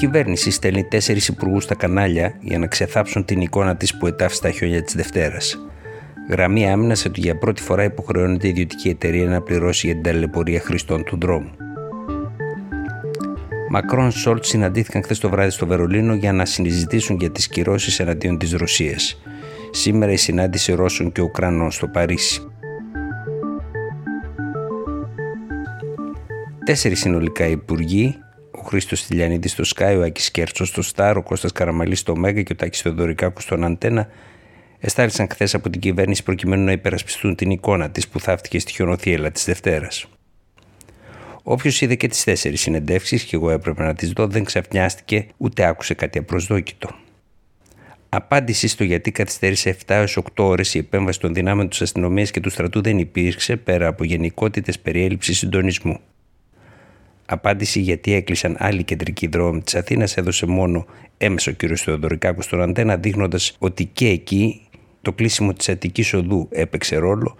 Η 0.00 0.02
κυβέρνηση 0.02 0.50
στέλνει 0.50 0.84
τέσσερις 0.84 1.28
υπουργούς 1.28 1.64
στα 1.64 1.74
κανάλια 1.74 2.34
για 2.40 2.58
να 2.58 2.66
ξεθάψουν 2.66 3.24
την 3.24 3.40
εικόνα 3.40 3.76
της 3.76 3.96
που 3.96 4.06
ετάφει 4.06 4.34
στα 4.34 4.50
χιόνια 4.50 4.82
της 4.82 4.94
Δευτέρας. 4.94 5.58
Γραμμή 6.30 6.70
άμυνας 6.70 7.04
ότι 7.04 7.20
για 7.20 7.38
πρώτη 7.38 7.62
φορά 7.62 7.84
υποχρεώνεται 7.84 8.46
η 8.46 8.50
ιδιωτική 8.50 8.88
εταιρεία 8.88 9.26
να 9.26 9.42
πληρώσει 9.42 9.86
για 9.86 9.94
την 9.94 10.04
ταλαιπωρία 10.04 10.60
χρηστών 10.60 11.04
του 11.04 11.18
δρόμου. 11.20 11.50
Μακρόν 13.70 14.10
Σόλτς 14.10 14.48
συναντήθηκαν 14.48 15.02
χθες 15.02 15.18
το 15.18 15.28
βράδυ 15.28 15.50
στο 15.50 15.66
Βερολίνο 15.66 16.14
για 16.14 16.32
να 16.32 16.44
συζητήσουν 16.44 17.16
για 17.16 17.30
τις 17.30 17.48
κυρώσεις 17.48 18.00
εναντίον 18.00 18.38
της 18.38 18.52
Ρωσίας. 18.52 19.20
Σήμερα 19.70 20.12
η 20.12 20.16
συνάντηση 20.16 20.72
Ρώσων 20.72 21.12
και 21.12 21.20
Ουκρανών 21.20 21.70
στο 21.70 21.86
Παρίσι. 21.86 22.42
Τέσσερις 26.64 27.00
συνολικά 27.00 27.46
υπουργοί 27.46 28.18
ο 28.60 28.62
Χρήστος 28.62 29.06
Τηλιανίδης 29.06 29.52
στο 29.52 29.64
Sky, 29.76 29.94
ο 29.98 30.02
Άκης 30.02 30.30
Κέρτσος 30.30 30.68
στο 30.68 30.82
Στάρ, 30.82 31.16
ο 31.16 31.22
Κώστας 31.22 31.52
Καραμαλής 31.52 31.98
στο 31.98 32.16
Μέγα 32.16 32.42
και 32.42 32.52
ο 32.52 32.56
Τάκης 32.56 32.80
Θεοδωρικάκου 32.80 33.40
στον 33.40 33.64
Αντένα 33.64 34.08
εστάλησαν 34.78 35.28
χθες 35.30 35.54
από 35.54 35.70
την 35.70 35.80
κυβέρνηση 35.80 36.22
προκειμένου 36.22 36.64
να 36.64 36.72
υπερασπιστούν 36.72 37.34
την 37.34 37.50
εικόνα 37.50 37.90
της 37.90 38.08
που 38.08 38.20
θαύτηκε 38.20 38.58
στη 38.58 38.72
χιονοθύελα 38.72 39.30
της 39.30 39.44
Δευτέρας. 39.44 40.06
Όποιος 41.42 41.80
είδε 41.80 41.94
και 41.94 42.08
τις 42.08 42.24
τέσσερις 42.24 42.60
συνεντεύξεις, 42.60 43.22
και 43.22 43.36
εγώ 43.36 43.50
έπρεπε 43.50 43.82
να 43.82 43.94
τις 43.94 44.10
δω, 44.10 44.26
δεν 44.26 44.44
ξαφνιάστηκε 44.44 45.26
ούτε 45.36 45.64
άκουσε 45.64 45.94
κάτι 45.94 46.18
απροσδόκητο. 46.18 46.88
Απάντηση 48.08 48.68
στο 48.68 48.84
γιατί 48.84 49.12
καθυστέρησε 49.12 49.76
7 49.86 49.94
έως 49.94 50.16
8 50.16 50.44
ώρες 50.44 50.74
η 50.74 50.78
επέμβαση 50.78 51.20
των 51.20 51.34
δυνάμεων 51.34 51.68
της 51.68 51.80
αστυνομίας 51.80 52.30
και 52.30 52.40
του 52.40 52.50
στρατού 52.50 52.82
δεν 52.82 52.98
υπήρξε 52.98 53.56
πέρα 53.56 53.86
από 53.86 54.04
γενικότητες 54.04 54.78
περιέλλειψη 54.78 55.34
συντονισμού. 55.34 56.00
Απάντηση 57.32 57.80
γιατί 57.80 58.12
έκλεισαν 58.12 58.56
άλλοι 58.58 58.84
κεντρικοί 58.84 59.26
δρόμοι 59.26 59.62
της 59.62 59.74
Αθήνας 59.74 60.16
έδωσε 60.16 60.46
μόνο 60.46 60.86
έμεσο 61.18 61.52
κ. 61.56 61.64
Θεοδωρικάκου 61.74 62.42
στον 62.42 62.62
Αντένα, 62.62 62.96
δείχνοντας 62.96 63.56
ότι 63.58 63.84
και 63.84 64.08
εκεί 64.08 64.60
το 65.02 65.12
κλείσιμο 65.12 65.52
της 65.52 65.68
Αττικής 65.68 66.14
Οδού 66.14 66.48
έπαιξε 66.50 66.96
ρόλο, 66.96 67.36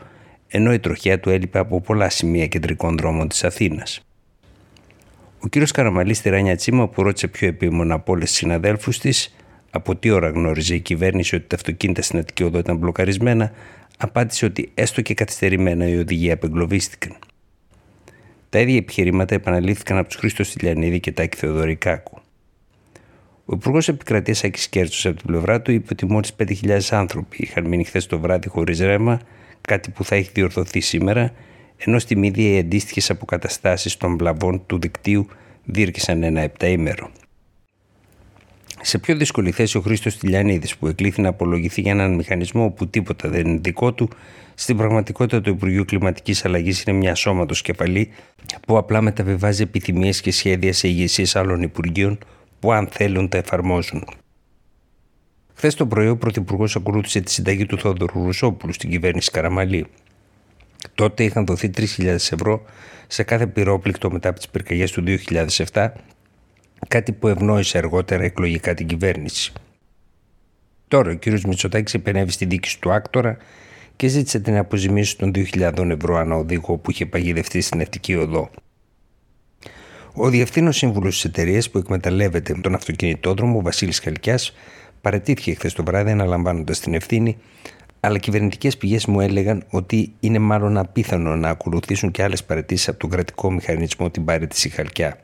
ενώ 0.48 0.72
η 0.72 0.78
τροχιά 0.78 1.20
του 1.20 1.30
έλειπε 1.30 1.58
από 1.58 1.80
πολλά 1.80 2.08
σημεία 2.08 2.46
κεντρικών 2.46 2.96
δρόμων 2.96 3.28
της 3.28 3.44
Αθήνας. 3.44 4.04
Ο 5.40 5.48
κ. 5.48 5.70
Καραμαλής 5.72 6.18
στη 6.18 6.28
Ράνια 6.28 6.56
Τσίμα, 6.56 6.88
που 6.88 7.02
ρώτησε 7.02 7.28
πιο 7.28 7.48
επίμονα 7.48 7.94
από 7.94 8.12
όλες 8.12 8.28
τις 8.28 8.38
συναδέλφους 8.38 8.98
της, 8.98 9.36
από 9.70 9.96
τι 9.96 10.10
ώρα 10.10 10.28
γνώριζε 10.28 10.74
η 10.74 10.80
κυβέρνηση 10.80 11.34
ότι 11.34 11.46
τα 11.46 11.56
αυτοκίνητα 11.56 12.02
στην 12.02 12.18
Αττική 12.18 12.42
Οδό 12.42 12.58
ήταν 12.58 12.76
μπλοκαρισμένα, 12.76 13.52
απάντησε 13.98 14.44
ότι 14.44 14.70
έστω 14.74 15.00
και 15.00 15.14
καθυστερημένα 15.14 15.88
οι 15.88 15.98
οδηγοί 15.98 16.30
απεγκλωβίστηκαν. 16.30 17.16
Τα 18.50 18.58
ίδια 18.58 18.76
επιχειρήματα 18.76 19.34
επαναλήφθηκαν 19.34 19.98
από 19.98 20.08
τους 20.08 20.16
Χρήστος 20.16 20.52
Τηλιανίδη 20.52 21.00
και 21.00 21.12
Τάκη 21.12 21.36
Θεοδωρικάκου. 21.36 22.18
Ο 23.44 23.54
Υπουργός 23.54 23.88
Επικρατείας 23.88 24.44
Άκη 24.44 24.68
Κέρτσος 24.68 25.06
από 25.06 25.16
την 25.16 25.26
πλευρά 25.26 25.62
του 25.62 25.72
είπε 25.72 25.88
ότι 25.92 26.06
μόλις 26.06 26.34
5.000 26.38 26.80
άνθρωποι 26.90 27.36
είχαν 27.40 27.66
μείνει 27.66 27.84
χθες 27.84 28.06
το 28.06 28.18
βράδυ 28.18 28.48
χωρίς 28.48 28.80
ρέμα, 28.80 29.20
κάτι 29.60 29.90
που 29.90 30.04
θα 30.04 30.14
έχει 30.14 30.30
διορθωθεί 30.34 30.80
σήμερα, 30.80 31.32
ενώ 31.76 31.98
στη 31.98 32.16
Μύδια 32.16 32.54
οι 32.54 32.58
αντίστοιχες 32.58 33.10
αποκαταστάσεις 33.10 33.96
των 33.96 34.16
βλαβών 34.16 34.66
του 34.66 34.78
δικτύου 34.78 35.26
δίρκησαν 35.64 36.22
ένα 36.22 36.40
επταήμερο. 36.40 37.10
Σε 38.82 38.98
πιο 38.98 39.16
δύσκολη 39.16 39.50
θέση 39.50 39.76
ο 39.76 39.80
Χρήστος 39.80 40.16
Τηλιανίδης, 40.16 40.76
που 40.76 40.86
εκλήθη 40.86 41.20
να 41.20 41.28
απολογηθεί 41.28 41.80
για 41.80 41.92
έναν 41.92 42.14
μηχανισμό 42.14 42.70
που 42.70 42.88
τίποτα 42.88 43.28
δεν 43.28 43.46
είναι 43.46 43.58
δικό 43.62 43.92
του, 43.92 44.08
στην 44.54 44.76
πραγματικότητα 44.76 45.40
το 45.40 45.50
Υπουργείο 45.50 45.84
Κλιματικής 45.84 46.44
Αλλαγής 46.44 46.82
είναι 46.82 46.96
μια 46.96 47.14
σώματο 47.14 47.54
κεφαλή 47.54 48.10
που 48.66 48.76
απλά 48.76 49.00
μεταβιβάζει 49.00 49.62
επιθυμίες 49.62 50.20
και 50.20 50.32
σχέδια 50.32 50.72
σε 50.72 50.88
ηγεσίες 50.88 51.36
άλλων 51.36 51.62
Υπουργείων 51.62 52.18
που, 52.58 52.72
αν 52.72 52.88
θέλουν, 52.90 53.28
τα 53.28 53.38
εφαρμόζουν. 53.38 54.04
Χθες 55.54 55.74
το 55.74 55.86
πρωί, 55.86 56.08
ο 56.08 56.16
Πρωθυπουργός 56.16 56.76
ακολούθησε 56.76 57.20
τη 57.20 57.30
συνταγή 57.30 57.66
του 57.66 57.78
Θόδωρου 57.78 58.24
Ρουσόπουλου 58.24 58.72
στην 58.72 58.90
κυβέρνηση 58.90 59.30
Καραμαλή. 59.30 59.86
Τότε 60.94 61.24
είχαν 61.24 61.46
δοθεί 61.46 61.70
3.000 61.76 62.04
ευρώ 62.06 62.62
σε 63.06 63.22
κάθε 63.22 63.46
πυρόπληκτο 63.46 64.10
μετά 64.10 64.28
από 64.28 64.38
τις 64.38 64.48
πυρκαγιές 64.48 64.90
του 64.90 65.04
2007 65.72 65.88
κάτι 66.88 67.12
που 67.12 67.28
ευνόησε 67.28 67.78
αργότερα 67.78 68.24
εκλογικά 68.24 68.74
την 68.74 68.86
κυβέρνηση. 68.86 69.52
Τώρα 70.88 71.10
ο 71.10 71.16
κ. 71.18 71.26
Μητσοτάκης 71.26 71.94
επενέβη 71.94 72.30
στη 72.30 72.44
δίκηση 72.44 72.80
του 72.80 72.92
άκτορα 72.92 73.36
και 73.96 74.08
ζήτησε 74.08 74.40
την 74.40 74.56
αποζημίωση 74.56 75.18
των 75.18 75.30
2.000 75.34 75.90
ευρώ 75.90 76.16
ανά 76.16 76.34
οδήγο 76.34 76.76
που 76.76 76.90
είχε 76.90 77.06
παγιδευτεί 77.06 77.60
στην 77.60 77.80
Ευτική 77.80 78.14
Οδό. 78.14 78.50
Ο 80.14 80.28
διευθύνων 80.28 80.72
σύμβουλος 80.72 81.14
της 81.14 81.24
εταιρείας 81.24 81.70
που 81.70 81.78
εκμεταλλεύεται 81.78 82.54
τον 82.54 82.74
αυτοκινητόδρομο, 82.74 83.58
ο 83.58 83.62
Βασίλης 83.62 83.98
Χαλκιάς, 83.98 84.52
παρετήθηκε 85.00 85.54
χθε 85.54 85.70
το 85.74 85.84
βράδυ 85.84 86.10
αναλαμβάνοντας 86.10 86.80
την 86.80 86.94
ευθύνη, 86.94 87.36
αλλά 88.00 88.18
κυβερνητικές 88.18 88.76
πηγές 88.76 89.06
μου 89.06 89.20
έλεγαν 89.20 89.64
ότι 89.70 90.12
είναι 90.20 90.38
μάλλον 90.38 90.76
απίθανο 90.76 91.36
να 91.36 91.48
ακολουθήσουν 91.48 92.10
και 92.10 92.22
άλλες 92.22 92.44
παρετήσει 92.44 92.90
από 92.90 92.98
τον 92.98 93.10
κρατικό 93.10 93.52
μηχανισμό 93.52 94.10
την 94.10 94.24
παρέτηση 94.24 94.68
Χαλκιά. 94.68 95.20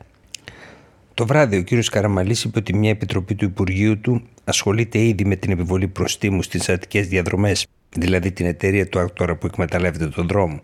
Το 1.17 1.25
βράδυ 1.25 1.57
ο 1.57 1.63
κ. 1.63 1.85
Καραμαλής 1.91 2.43
είπε 2.43 2.59
ότι 2.59 2.75
μια 2.75 2.89
επιτροπή 2.89 3.35
του 3.35 3.45
Υπουργείου 3.45 3.99
του 3.99 4.21
ασχολείται 4.43 4.99
ήδη 4.99 5.25
με 5.25 5.35
την 5.35 5.51
επιβολή 5.51 5.87
προστίμου 5.87 6.41
στις 6.41 6.69
αττικέ 6.69 7.01
διαδρομές, 7.01 7.67
δηλαδή 7.89 8.31
την 8.31 8.45
εταιρεία 8.45 8.87
του 8.87 8.99
Άκτορα 8.99 9.35
που 9.35 9.45
εκμεταλλεύεται 9.45 10.07
τον 10.07 10.27
δρόμο. 10.27 10.61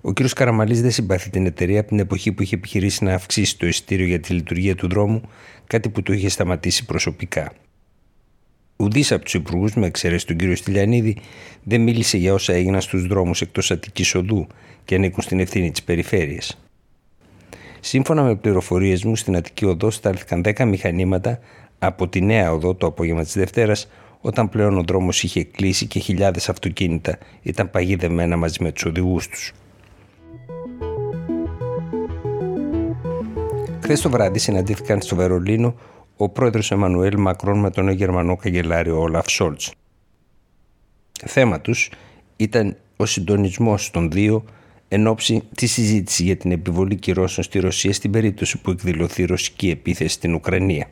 Ο 0.00 0.12
κ. 0.12 0.20
Καραμαλής 0.34 0.82
δεν 0.82 0.90
συμπαθεί 0.90 1.30
την 1.30 1.46
εταιρεία 1.46 1.80
από 1.80 1.88
την 1.88 1.98
εποχή 1.98 2.32
που 2.32 2.42
είχε 2.42 2.54
επιχειρήσει 2.54 3.04
να 3.04 3.14
αυξήσει 3.14 3.58
το 3.58 3.66
εισιτήριο 3.66 4.06
για 4.06 4.20
τη 4.20 4.32
λειτουργία 4.32 4.74
του 4.74 4.88
δρόμου, 4.88 5.20
κάτι 5.66 5.88
που 5.88 6.02
του 6.02 6.12
είχε 6.12 6.28
σταματήσει 6.28 6.84
προσωπικά. 6.84 7.52
Ουδής 8.76 9.12
από 9.12 9.24
τους 9.24 9.34
υπουργούς, 9.34 9.74
με 9.74 9.86
εξαίρεση 9.86 10.26
τον 10.26 10.36
κ. 10.36 10.56
Στυλιανίδη, 10.56 11.16
δεν 11.62 11.80
μίλησε 11.80 12.16
για 12.16 12.32
όσα 12.32 12.52
έγιναν 12.52 12.80
στους 12.80 13.06
δρόμους 13.06 13.40
εκτός 13.40 13.70
Αττικής 13.70 14.14
Οδού 14.14 14.46
και 14.84 14.94
ανήκουν 14.94 15.22
στην 15.22 15.40
ευθύνη 15.40 15.70
της 15.70 15.82
περιφέρειας. 15.82 16.58
Σύμφωνα 17.80 18.22
με 18.22 18.34
πληροφορίες 18.34 19.04
μου, 19.04 19.16
στην 19.16 19.36
Αττική 19.36 19.64
Οδό 19.64 19.90
στάλθηκαν 19.90 20.42
10 20.44 20.64
μηχανήματα 20.64 21.38
από 21.78 22.08
τη 22.08 22.20
νέα 22.20 22.52
οδό 22.52 22.74
το 22.74 22.86
απόγευμα 22.86 23.22
της 23.22 23.34
Δευτέρας, 23.34 23.88
όταν 24.20 24.48
πλέον 24.48 24.78
ο 24.78 24.82
δρόμος 24.82 25.22
είχε 25.22 25.44
κλείσει 25.44 25.86
και 25.86 25.98
χιλιάδες 25.98 26.48
αυτοκίνητα 26.48 27.18
ήταν 27.42 27.70
παγίδευμένα 27.70 28.36
μαζί 28.36 28.62
με 28.62 28.72
τους 28.72 28.84
οδηγούς 28.84 29.28
τους. 29.28 29.52
Χθες 33.82 34.00
το 34.00 34.10
βράδυ 34.10 34.38
συναντήθηκαν 34.38 35.00
στο 35.00 35.16
Βερολίνο 35.16 35.74
ο 36.16 36.28
πρόεδρος 36.28 36.70
Εμμανουέλ 36.70 37.18
Μακρόν 37.18 37.58
με 37.58 37.70
τον 37.70 37.88
Γερμανό 37.88 38.36
καγκελάριο 38.36 39.00
Όλαφ 39.00 39.30
Σόλτς. 39.30 39.72
Θέμα 41.26 41.60
τους 41.60 41.90
ήταν 42.36 42.76
ο 42.96 43.06
συντονισμός 43.06 43.90
των 43.90 44.10
δύο 44.10 44.44
εν 44.92 45.06
ώψη 45.06 45.42
της 45.54 45.72
συζήτησης 45.72 46.24
για 46.24 46.36
την 46.36 46.52
επιβολή 46.52 46.96
κυρώσεων 46.96 47.46
στη 47.46 47.58
Ρωσία 47.58 47.92
στην 47.92 48.10
περίπτωση 48.10 48.58
που 48.58 48.70
εκδηλωθεί 48.70 49.24
ρωσική 49.24 49.70
επίθεση 49.70 50.14
στην 50.14 50.34
Ουκρανία. 50.34 50.86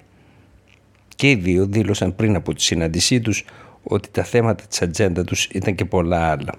Και 1.16 1.30
οι 1.30 1.34
δύο 1.34 1.66
δήλωσαν 1.66 2.16
πριν 2.16 2.34
από 2.34 2.54
τη 2.54 2.62
συνάντησή 2.62 3.20
τους 3.20 3.44
ότι 3.82 4.08
τα 4.10 4.24
θέματα 4.24 4.64
της 4.64 4.82
ατζέντα 4.82 5.24
τους 5.24 5.44
ήταν 5.44 5.74
και 5.74 5.84
πολλά 5.84 6.30
άλλα. 6.30 6.54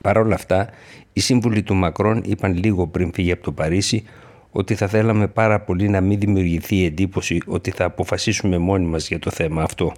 Παρ' 0.00 0.18
όλα 0.18 0.34
αυτά, 0.34 0.68
οι 1.12 1.20
σύμβουλοι 1.20 1.62
του 1.62 1.74
Μακρόν 1.74 2.22
είπαν 2.26 2.54
λίγο 2.56 2.86
πριν 2.86 3.12
φύγει 3.12 3.32
από 3.32 3.42
το 3.42 3.52
Παρίσι 3.52 4.04
ότι 4.50 4.74
θα 4.74 4.86
θέλαμε 4.88 5.28
πάρα 5.28 5.60
πολύ 5.60 5.88
να 5.88 6.00
μην 6.00 6.18
δημιουργηθεί 6.18 6.76
η 6.76 6.84
εντύπωση 6.84 7.40
ότι 7.46 7.70
θα 7.70 7.84
αποφασίσουμε 7.84 8.58
μόνοι 8.58 8.86
μας 8.86 9.08
για 9.08 9.18
το 9.18 9.30
θέμα 9.30 9.62
αυτό. 9.62 9.92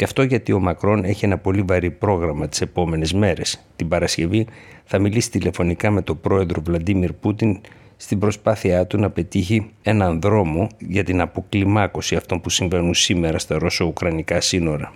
Και 0.00 0.06
αυτό 0.06 0.22
γιατί 0.22 0.52
ο 0.52 0.60
Μακρόν 0.60 1.04
έχει 1.04 1.24
ένα 1.24 1.38
πολύ 1.38 1.62
βαρύ 1.62 1.90
πρόγραμμα 1.90 2.48
τις 2.48 2.60
επόμενες 2.60 3.12
μέρες. 3.12 3.60
Την 3.76 3.88
Παρασκευή 3.88 4.46
θα 4.84 4.98
μιλήσει 4.98 5.30
τηλεφωνικά 5.30 5.90
με 5.90 6.02
τον 6.02 6.20
πρόεδρο 6.20 6.62
Βλαντίμιρ 6.64 7.12
Πούτιν 7.12 7.60
στην 7.96 8.18
προσπάθειά 8.18 8.86
του 8.86 8.98
να 8.98 9.10
πετύχει 9.10 9.70
έναν 9.82 10.20
δρόμο 10.20 10.68
για 10.78 11.04
την 11.04 11.20
αποκλιμάκωση 11.20 12.16
αυτών 12.16 12.40
που 12.40 12.50
συμβαίνουν 12.50 12.94
σήμερα 12.94 13.38
στα 13.38 13.58
ρωσο-ουκρανικά 13.58 14.40
σύνορα. 14.40 14.92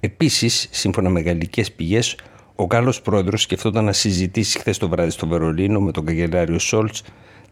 Επίσης, 0.00 0.68
σύμφωνα 0.70 1.08
με 1.08 1.20
γαλλικές 1.20 1.72
πηγές, 1.72 2.18
ο 2.54 2.64
Γάλλος 2.64 3.02
πρόεδρος 3.02 3.42
σκεφτόταν 3.42 3.84
να 3.84 3.92
συζητήσει 3.92 4.58
χθες 4.58 4.78
το 4.78 4.88
βράδυ 4.88 5.10
στο 5.10 5.26
Βερολίνο 5.26 5.80
με 5.80 5.92
τον 5.92 6.04
καγκελάριο 6.04 6.58
Σόλτς 6.58 7.02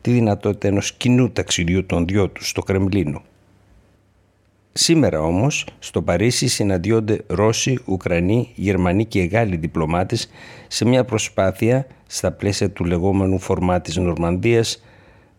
τη 0.00 0.10
δυνατότητα 0.10 0.68
ενός 0.68 0.92
κοινού 0.92 1.30
ταξιδιού 1.30 1.86
των 1.86 2.06
δυο 2.06 2.28
τους 2.28 2.48
στο 2.48 2.62
Κρεμλίνο. 2.62 3.22
Σήμερα 4.78 5.20
όμως 5.20 5.66
στο 5.78 6.02
Παρίσι 6.02 6.46
συναντιόνται 6.46 7.24
Ρώσοι, 7.26 7.78
Ουκρανοί, 7.84 8.52
Γερμανοί 8.54 9.04
και 9.04 9.22
Γάλλοι 9.22 9.56
διπλωμάτες 9.56 10.30
σε 10.68 10.84
μια 10.84 11.04
προσπάθεια 11.04 11.86
στα 12.06 12.32
πλαίσια 12.32 12.70
του 12.70 12.84
λεγόμενου 12.84 13.38
φορμά 13.38 13.80
της 13.80 13.96
Νορμανδίας 13.96 14.82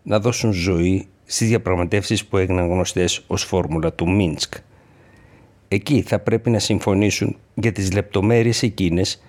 να 0.02 0.20
δώσουν 0.20 0.52
ζωή 0.52 1.06
στις 1.24 1.48
διαπραγματεύσεις 1.48 2.26
που 2.26 2.36
έγιναν 2.36 2.68
γνωστές 2.68 3.24
ως 3.26 3.44
φόρμουλα 3.44 3.92
του 3.92 4.10
Μίνσκ. 4.10 4.54
Εκεί 5.68 6.02
θα 6.02 6.18
πρέπει 6.18 6.50
να 6.50 6.58
συμφωνήσουν 6.58 7.36
για 7.54 7.72
τις 7.72 7.92
λεπτομέρειες 7.92 8.62
εκείνες 8.62 9.22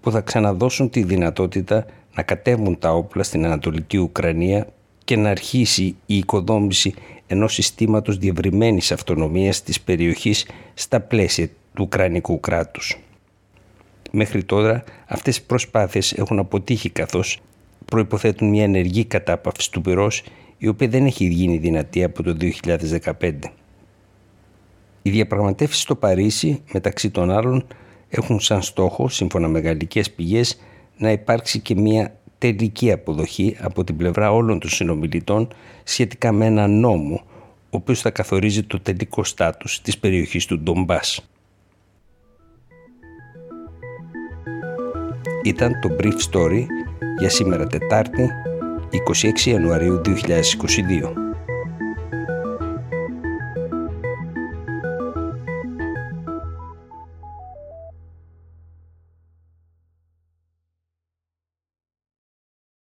που 0.00 0.10
θα 0.10 0.20
ξαναδώσουν 0.20 0.90
τη 0.90 1.02
δυνατότητα 1.02 1.86
να 2.14 2.22
κατέβουν 2.22 2.78
τα 2.78 2.92
όπλα 2.92 3.22
στην 3.22 3.44
Ανατολική 3.44 3.96
Ουκρανία 3.98 4.66
και 5.04 5.16
να 5.16 5.30
αρχίσει 5.30 5.96
η 6.06 6.16
οικοδόμηση 6.16 6.94
ενός 7.26 7.52
συστήματος 7.52 8.18
διευρυμένης 8.18 8.92
αυτονομίας 8.92 9.62
της 9.62 9.80
περιοχής 9.80 10.46
στα 10.74 11.00
πλαίσια 11.00 11.46
του 11.46 11.82
Ουκρανικού 11.82 12.40
κράτους. 12.40 12.98
Μέχρι 14.10 14.44
τώρα 14.44 14.84
αυτές 15.06 15.36
οι 15.36 15.44
προσπάθειες 15.46 16.12
έχουν 16.12 16.38
αποτύχει 16.38 16.90
καθώς 16.90 17.40
προϋποθέτουν 17.84 18.48
μια 18.48 18.62
ενεργή 18.62 19.04
κατάπαυση 19.04 19.70
του 19.70 19.80
πυρός 19.80 20.22
η 20.58 20.68
οποία 20.68 20.88
δεν 20.88 21.06
έχει 21.06 21.24
γίνει 21.24 21.56
δυνατή 21.56 22.04
από 22.04 22.22
το 22.22 22.36
2015. 23.20 23.32
Οι 25.02 25.10
διαπραγματεύσεις 25.10 25.80
στο 25.80 25.94
Παρίσι 25.94 26.62
μεταξύ 26.72 27.10
των 27.10 27.30
άλλων 27.30 27.66
έχουν 28.08 28.40
σαν 28.40 28.62
στόχο, 28.62 29.08
σύμφωνα 29.08 29.48
με 29.48 29.60
γαλλικές 29.60 30.10
πηγές, 30.10 30.60
να 30.96 31.10
υπάρξει 31.10 31.60
και 31.60 31.74
μια 31.74 32.16
τελική 32.38 32.92
αποδοχή 32.92 33.56
από 33.60 33.84
την 33.84 33.96
πλευρά 33.96 34.32
όλων 34.32 34.58
των 34.58 34.70
συνομιλητών 34.70 35.48
σχετικά 35.84 36.32
με 36.32 36.46
ένα 36.46 36.66
νόμο 36.66 37.22
ο 37.74 37.76
οποίος 37.76 38.00
θα 38.00 38.10
καθορίζει 38.10 38.62
το 38.62 38.80
τελικό 38.80 39.24
στάτους 39.24 39.80
της 39.80 39.98
περιοχής 39.98 40.46
του 40.46 40.58
Ντομπάς. 40.58 41.28
Ήταν 45.42 45.80
το 45.80 45.96
Brief 46.00 46.32
Story 46.32 46.64
για 47.18 47.28
σήμερα 47.28 47.66
Τετάρτη 47.66 48.30
26 49.44 49.46
Ιανουαρίου 49.46 50.00
2022. 50.04 51.23